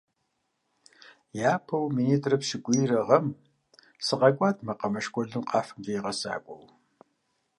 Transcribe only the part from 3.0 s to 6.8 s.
гъэм сыкъэкӀуат макъамэ школым къафэмкӀэ и гъэсакӀуэу.